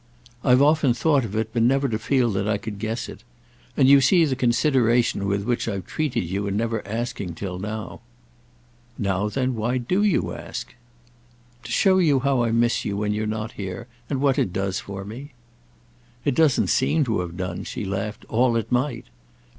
"I've 0.43 0.63
often 0.63 0.95
thought 0.95 1.23
of 1.25 1.35
it, 1.35 1.51
but 1.53 1.61
never 1.61 1.87
to 1.87 1.99
feel 1.99 2.31
that 2.31 2.47
I 2.47 2.57
could 2.57 2.79
guess 2.79 3.07
it. 3.07 3.23
And 3.77 3.87
you 3.87 4.01
see 4.01 4.25
the 4.25 4.35
consideration 4.35 5.27
with 5.27 5.43
which 5.43 5.67
I've 5.67 5.85
treated 5.85 6.23
you 6.23 6.47
in 6.47 6.57
never 6.57 6.81
asking 6.87 7.35
till 7.35 7.59
now." 7.59 8.01
"Now 8.97 9.29
then 9.29 9.53
why 9.55 9.77
do 9.77 10.01
you 10.01 10.33
ask?" 10.33 10.73
"To 11.65 11.71
show 11.71 11.99
you 11.99 12.21
how 12.21 12.41
I 12.41 12.49
miss 12.49 12.83
you 12.83 12.97
when 12.97 13.13
you're 13.13 13.27
not 13.27 13.51
here, 13.51 13.85
and 14.09 14.19
what 14.19 14.39
it 14.39 14.51
does 14.51 14.79
for 14.79 15.05
me." 15.05 15.33
"It 16.25 16.33
doesn't 16.33 16.71
seem 16.71 17.03
to 17.03 17.19
have 17.19 17.37
done," 17.37 17.63
she 17.63 17.85
laughed, 17.85 18.25
"all 18.27 18.55
it 18.55 18.71
might! 18.71 19.05